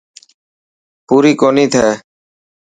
[1.07, 1.87] پوري ڪوني ٿي.